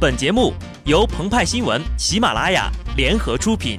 [0.00, 0.54] 本节目
[0.86, 3.78] 由澎湃新闻、喜马拉雅联合出品。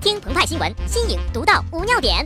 [0.00, 2.24] 听澎湃新闻，新颖独到，无尿点。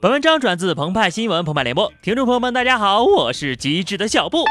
[0.00, 4.42] 本文章转自澎湃新闻《澎湃联播，听众朋友们，大家好，我是机智的小布。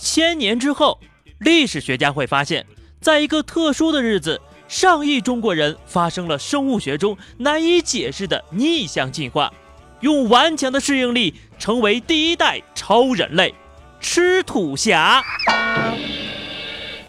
[0.00, 1.00] 千年之后，
[1.40, 2.64] 历史学家会发现，
[3.00, 9.52] 在一个特殊的日子，上亿中国人发生了生物学中难以解释的逆向进化，
[10.00, 13.54] 用顽强的适应力成为第一代超人类——
[14.00, 15.22] 吃土侠。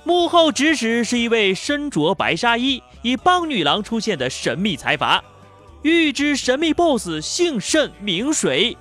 [0.03, 5.23] 幕后指使是一位身着白纱衣、以帮女郎出现的神秘财阀。
[5.81, 8.77] 预知神秘 BOSS 姓甚名谁，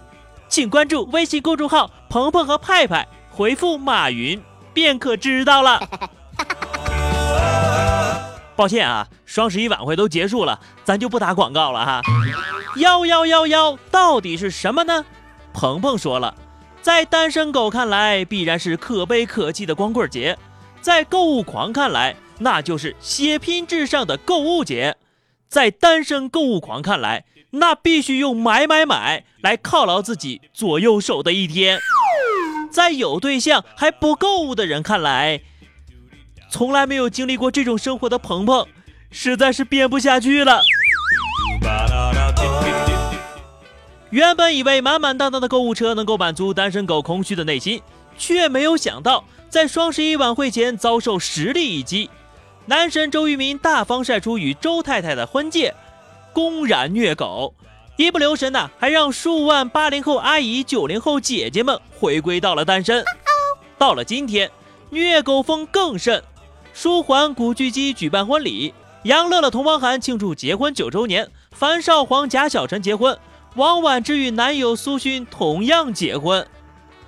[0.49, 4.41] 请关注微信公众号“鹏鹏和派派”，回复“马云”
[4.75, 5.89] 便可知道了。
[8.57, 12.03] 抱歉啊，双十一晚会都结束了，咱就不打广告了哈。
[12.77, 15.05] 幺幺幺幺到底是什么呢？
[15.53, 16.35] 鹏鹏说了，
[16.83, 20.37] 在单身狗看来，必然是可悲可气的光棍节；
[20.81, 24.97] 在购物狂看来，那就是血拼至上的购物节。
[25.49, 31.79] 在单身购物狂看来，那必须用买买买来犒劳自己左右手的一天；
[32.73, 35.43] 在有对象还不购物的人看来，
[36.55, 38.65] 从来没有经历过这种生活的鹏鹏，
[39.11, 40.63] 实在是编不下去了。
[44.11, 47.83] 原本以为满满当当的购物车能够满足单身狗空虚的内心，
[48.17, 52.09] 却没有想到在双十一晚会前遭受实力一击。
[52.67, 55.75] 男神周渝民大方晒出与周太太的婚戒，
[56.33, 57.53] 公然虐狗，
[57.97, 63.05] 一不留神呐，还让数万八零后阿姨、九零后姐姐们回归到了单身。
[63.77, 64.49] 到了今天，
[64.91, 66.23] 虐狗风更甚，
[66.75, 73.17] 舒缓古巨基举办婚礼，杨乐乐、同汪涵庆祝结婚九周年，樊少皇、贾小晨结婚，
[73.55, 76.45] 王婉之与男友苏勋同样结婚。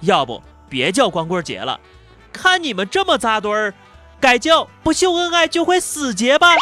[0.02, 1.80] 要不别叫光棍节了，
[2.32, 3.74] 看你们这么扎堆儿。
[4.18, 6.54] 改叫不秀恩爱就会死结吧。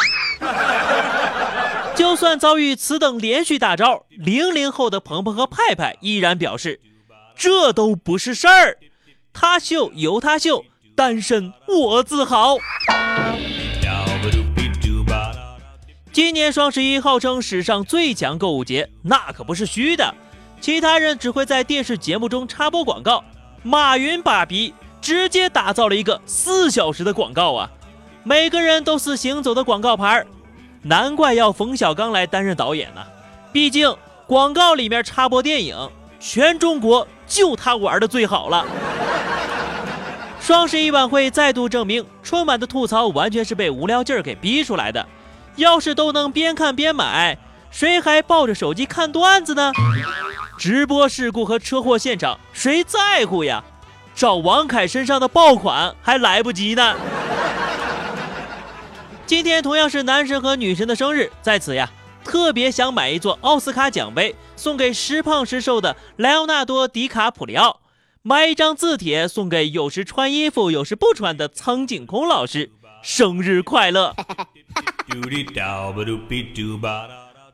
[1.95, 6.81] 就算遭遇此等连续大招，零零后的鹏鹏和派派依然表示，
[7.35, 8.77] 这都不是事儿。
[9.31, 10.65] 他秀由他秀，
[10.95, 12.55] 单身我自豪。
[16.11, 20.15] 今年双十一号称史上最强购物节，那可不是虚的。
[20.61, 23.23] 其他人只会在电视节目中插播广告，
[23.61, 24.73] 马云爸比。
[25.01, 27.69] 直接打造了一个四小时的广告啊！
[28.23, 30.25] 每个人都是行走的广告牌儿，
[30.81, 33.05] 难怪要冯小刚来担任导演呢。
[33.53, 33.95] 毕竟
[34.25, 38.65] 广告里面插播电影，全中国就他玩的最好了。
[40.45, 45.03] 双十一晚会再度证明，春晚的吐槽完全是被无聊劲儿给逼出来的。
[45.55, 47.35] 要是都能边看边买，
[47.71, 49.71] 谁还抱着手机看段子呢？
[50.55, 53.63] 直播事故和车祸现场，谁在乎呀？
[54.13, 56.95] 找王凯身上的爆款还来不及呢。
[59.25, 61.89] 今天同样是男神和女神的生日，在此呀，
[62.23, 67.79] 特别想买一座奥斯卡奖杯送给时胖时瘦的莱昂纳多·迪卡普里奥，
[68.27, 72.71] 买一张字帖送给有时穿衣服有时不穿的苍井空老师，
[73.03, 74.15] 生日快乐。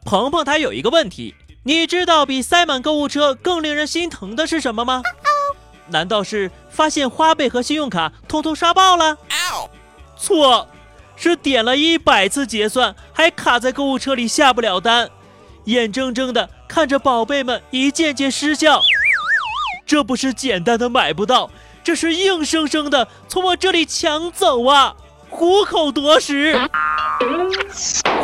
[0.05, 5.03] 鹏鹏他有一个问题，你知道比塞满购物车更令人心疼的是什么吗？
[5.87, 9.17] 难道是发现花呗和信用卡通通刷爆了？
[10.15, 10.69] 错，
[11.17, 15.09] 是点了一百次结算还卡在购物车里下不了单，
[15.65, 18.81] 眼睁睁的看着宝贝们一件件失效。
[19.91, 21.49] 这不是简单的买不到，
[21.83, 24.95] 这是硬生生的从我这里抢走啊！
[25.29, 26.57] 虎口夺食。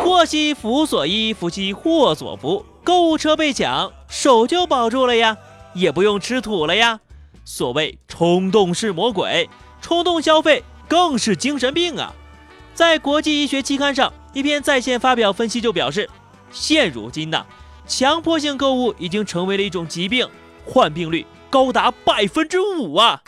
[0.02, 2.64] 祸兮福所依，福兮祸所伏。
[2.82, 5.36] 购物车被抢，手就保住了呀，
[5.74, 7.00] 也不用吃土了呀。
[7.44, 9.50] 所谓冲动是魔鬼，
[9.82, 12.14] 冲动消费更是精神病啊！
[12.72, 16.08] 在国际医学期刊上，一篇在线发表分析就表示，
[16.50, 17.44] 现如今呐，
[17.86, 20.26] 强迫性购物已经成为了一种疾病，
[20.64, 23.20] 患病率高达百分之五啊！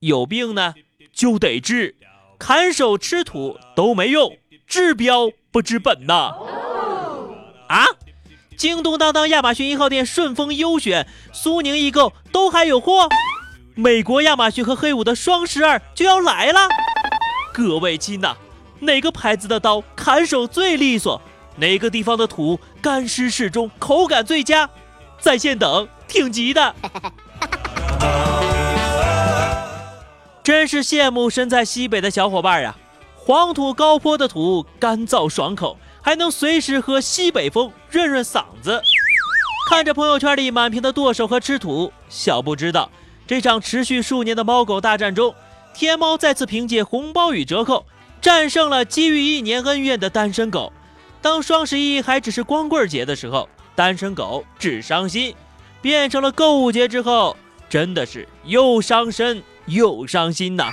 [0.00, 0.74] 有病呢
[1.12, 1.96] 就得治，
[2.38, 6.34] 砍手吃土都没用，治标不治本呐！
[7.68, 7.86] 啊！
[8.56, 13.08] 京东、当当、亚马逊一号店、顺丰优选、苏宁易购都还有货。
[13.74, 16.68] 美国亚马逊和黑五的双十二就要来了，
[17.54, 18.36] 各位亲呐，
[18.80, 21.20] 哪个牌子的刀砍手最利索？
[21.56, 24.68] 哪个地方的土干湿适中，口感最佳？
[25.18, 26.74] 在线等，挺急的。
[30.42, 32.74] 真是羡慕身在西北的小伙伴呀！
[33.14, 38.82] 黄土高坡的土干燥爽口，还能随时喝西北风润润嗓子。
[39.68, 42.90] 看着朋友圈里满屏的剁手和吃土，小不知道
[43.26, 45.32] 这场持续数年的猫狗大战中，
[45.72, 47.86] 天猫再次凭借红包与折扣
[48.20, 50.72] 战胜了积郁一年恩怨的单身狗。
[51.22, 55.32] 当双十一还只是光棍节的时候，单身狗只伤心；
[55.80, 57.36] 变成了购物节之后，
[57.70, 60.70] 真的是又伤身又伤心呐。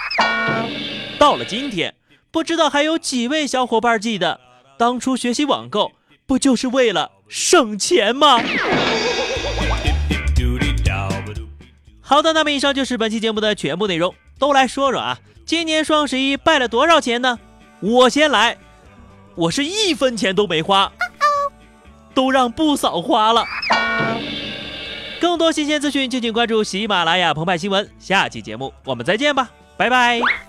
[1.19, 1.93] 到了今天，
[2.31, 4.39] 不知道还有几位小伙伴记得，
[4.79, 5.91] 当初学习网购
[6.25, 8.41] 不就是为了省钱吗？
[12.01, 17.37] 好的，那么以上就是本期节目的全部内容，都来说说啊，今年双十一败了多少钱呢？
[17.79, 18.57] 我先来。
[19.35, 20.91] 我是一分钱都没花，
[22.15, 23.45] 都让不嫂花了。
[25.19, 27.89] 更多新鲜资讯，敬请关注喜马拉雅澎湃新闻。
[27.99, 30.46] 下期节目我们再见吧，拜拜。